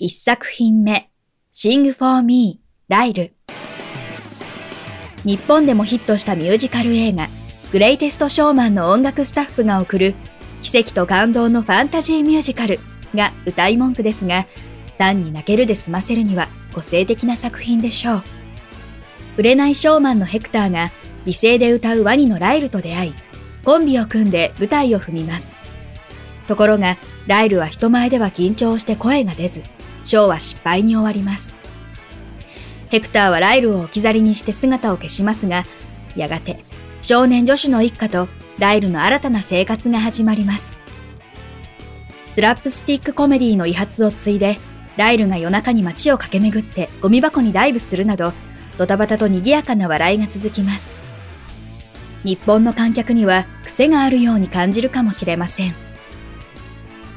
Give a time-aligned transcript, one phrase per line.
[0.00, 1.08] 1作品目
[1.52, 3.34] Sing for Me ライル
[5.24, 7.28] 日本でもヒットしたミュージカル映画
[7.72, 10.14] グレイテストショーマンの音楽スタッフが送る
[10.62, 12.78] 奇跡と感動のファンタジーミュージカル
[13.14, 14.46] が歌い文句ですが
[14.98, 18.22] 単に泣けるで済ませるには個性的な作品でしょう。
[19.38, 20.92] 売れないショーマンのヘクターが
[21.24, 23.14] 美声で歌うワニのライルと出会い、
[23.64, 25.52] コンビを組んで舞台を踏みます。
[26.46, 29.62] ところが、ライルは人前では緊張して声が出ず、
[30.06, 31.56] ショーは失敗に終わります。
[32.90, 35.64] ヘクターはライルを置き去りにして姿を消しますが、
[36.14, 36.64] やがて
[37.02, 40.78] 少年ジョシュの一家とライルの新たな生活が始まります。
[42.32, 44.58] スラップスティックコメディの衣鉢を継いで、
[44.96, 48.32] ライルが夜中に街を駆け巡ってゴミ箱にダイブするなど、
[48.78, 51.04] ドタバタと賑やかな笑いが続きます。
[52.22, 55.74] 日本の観客には癖があるように感じるかもしれません。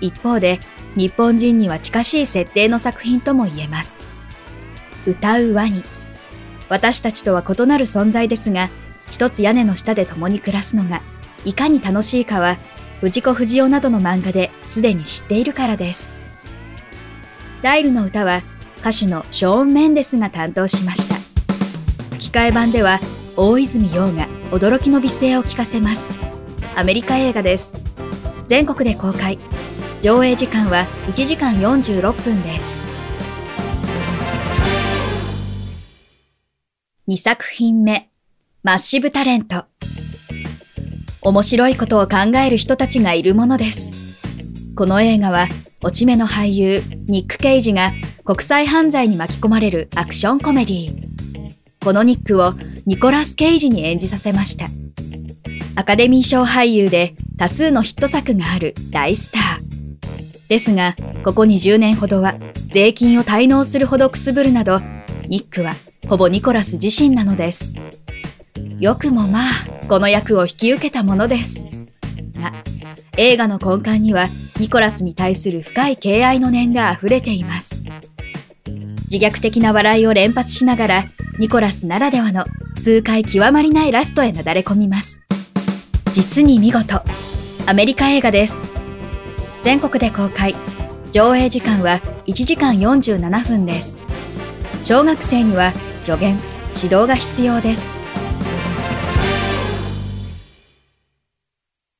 [0.00, 0.60] 一方で、
[0.96, 4.00] 日本人には近しい設定の作品とも言えます。
[5.06, 5.84] 歌うワニ。
[6.68, 8.68] 私たちとは異なる存在ですが、
[9.10, 11.00] 一つ屋根の下で共に暮らすのが、
[11.44, 12.58] いかに楽しいかは、
[13.00, 16.12] 藤子不二雄などの漫画ですでに知っているからです。
[17.62, 18.42] ライルの歌は
[18.80, 21.14] 歌手のショーン・メンデスが担当しました。
[22.16, 22.98] 吹き替え版では
[23.36, 26.08] 大泉洋が驚きの美声を聞かせます。
[26.76, 27.74] アメリカ映画です。
[28.48, 29.38] 全国で公開。
[30.00, 32.78] 上映時間は1時間46分です。
[37.08, 38.08] 2作品目、
[38.62, 39.64] マッシブタレント。
[41.20, 43.90] 面白いことを考える人たちがいるものです。
[44.76, 45.48] この映画は
[45.82, 47.92] 落ち目の俳優、ニック・ケイジが
[48.24, 51.02] 国際犯罪に巻き込まれるアクションコメディ
[51.82, 52.52] このニックを
[52.86, 54.66] ニコラス・ケイジに演じさせました。
[55.74, 59.67] アカデミー賞俳優で多数のヒット作がある大スター。
[60.48, 62.34] ですが、ここ20年ほどは
[62.72, 64.80] 税金を滞納するほどくすぶるなど、
[65.28, 65.74] ニックは
[66.08, 67.74] ほぼニコラス自身なのです。
[68.80, 69.52] よくもまあ、
[69.88, 71.66] この役を引き受けたものです。
[72.40, 72.52] が、
[73.16, 74.28] 映画の根幹には
[74.58, 77.74] ニコラスに対する深い敬愛の念が溢れています。
[79.10, 81.04] 自虐的な笑いを連発しながら、
[81.38, 82.44] ニコラスならではの
[82.82, 85.20] 痛快極まりないラストへなだれ込みます。
[86.12, 87.02] 実に見事。
[87.66, 88.67] アメリカ映画です。
[89.68, 90.56] 全国で公開。
[91.10, 94.02] 上映時間は1時間47分です。
[94.82, 95.74] 小学生には
[96.04, 96.38] 助言、
[96.74, 97.86] 指導が必要です。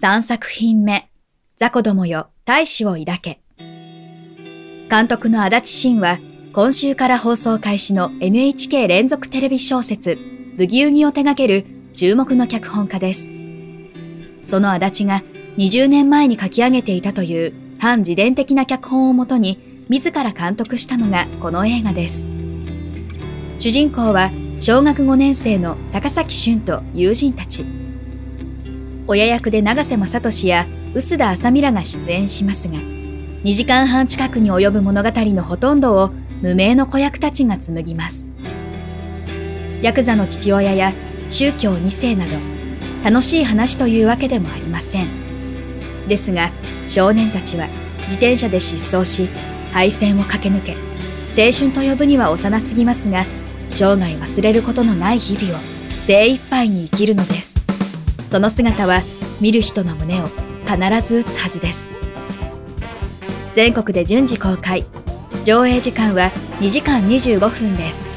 [0.00, 1.10] 3作品目。
[1.58, 3.40] ザコどもよ、大使を抱け。
[4.88, 6.18] 監督の足立慎は、
[6.54, 10.16] 今週から放送開始の NHK 連続テレビ小説、
[10.56, 13.30] ブギウギを手掛ける注目の脚本家です。
[14.44, 15.22] その足立が
[15.60, 22.30] 20年前に書き上げていたという反自伝的な脚本をもとに自ら監督したのがこの映画です。
[23.58, 27.66] 主人公は小学5年生の高崎俊と友人たち。
[29.06, 36.10] 親役で長瀬正俊や臼田麻美らが出演しますが、2時間半近くに及ぶ物語のほとんどを
[36.40, 38.30] 無名の子役たちが紡ぎます。
[39.82, 40.94] ヤクザの父親や
[41.28, 42.32] 宗教2世など、
[43.04, 45.19] 楽しい話というわけでもありません。
[46.10, 46.50] ですが、
[46.88, 47.68] 少年たちは
[48.00, 49.28] 自転車で失踪し、
[49.72, 50.76] 敗戦を駆け抜け、
[51.30, 53.24] 青春と呼ぶには幼すぎますが、
[53.70, 55.62] 生涯忘れることのない日々を
[56.02, 57.60] 精一杯に生きるのです。
[58.26, 59.02] その姿は
[59.40, 60.26] 見る人の胸を
[60.66, 61.92] 必ず打つはずです。
[63.54, 64.84] 全国で順次公開。
[65.44, 68.10] 上映時間は2時間25分です。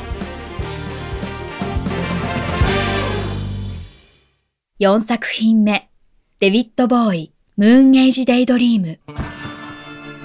[4.80, 5.88] 4作品目
[6.40, 7.33] デヴィッド・ボウイ。
[7.56, 9.00] ムーンエイジ・デイドリーム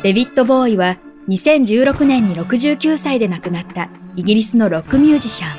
[0.02, 0.96] デヴィッド・ボウイは
[1.28, 5.58] 2016年に69歳で亡くなったイギリスのロックミュージシャン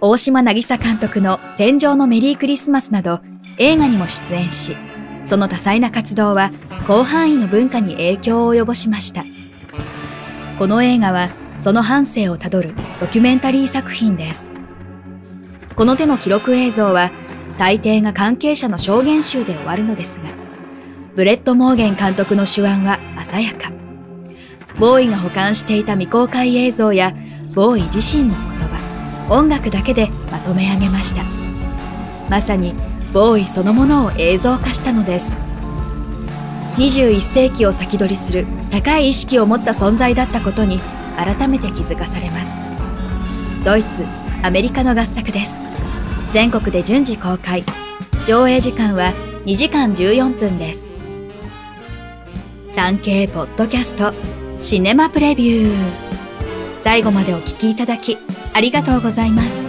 [0.00, 3.20] 大島渚監督の戦場のメリークリスマスなど
[3.58, 4.74] 映画にも出演し
[5.22, 6.50] その多彩な活動は
[6.84, 9.24] 広範囲の文化に影響を及ぼしました。
[10.58, 14.52] この映画はその半生をたどるドキュメンタリー作品です。
[15.74, 17.10] この手の記録映像は
[17.58, 20.24] 大抵が関係者の証言集で終わるのですが、
[21.14, 23.72] ブレット・モーゲン監督の手腕は鮮やか。
[24.78, 27.14] ボーイが保管していた未公開映像や
[27.54, 28.36] ボーイ自身の言
[28.68, 31.24] 葉、音楽だけでまとめ上げました。
[32.28, 32.74] まさに
[33.12, 35.34] ボーイそのものを映像化したのです。
[36.76, 40.78] 21世紀を先取りする高い意識を持った存在だったことに
[41.16, 42.58] 改めて気づかされます。
[43.64, 44.04] ドイツ、
[44.42, 45.65] アメリカの合作です。
[46.32, 47.64] 全国で順次公開。
[48.26, 49.12] 上映時間は
[49.44, 50.88] 2時間14分です。
[52.70, 54.12] 3K ポッドキャスト
[54.60, 55.76] シネマプレビュー。
[56.82, 58.18] 最後までお聞きいただき
[58.52, 59.62] ありがとうございます。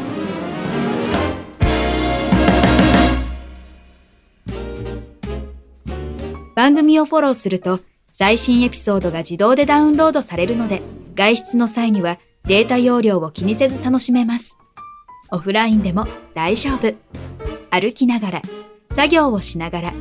[6.55, 7.79] 番組をフォローすると
[8.11, 10.81] 最新エピソードが自動でダウンロードされるので
[11.13, 14.57] 外出の際にはデータ容量を気にせず楽しめます。
[15.31, 16.93] オフラインでも大丈夫。
[17.69, 18.41] 歩きながら、
[18.91, 19.93] 作業をしながら、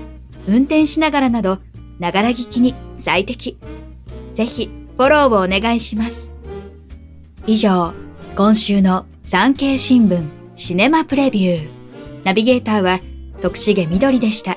[0.47, 1.59] 運転しながらなど、
[1.99, 3.59] ながら聞きに最適。
[4.35, 6.33] ぜひ、フォローをお願いします。
[7.47, 7.93] 以上、
[8.37, 10.25] 今週の産経新聞
[10.57, 11.69] シネマプレビュー。
[12.25, 13.01] ナビゲーターは
[13.41, 14.57] 徳重みどりでした。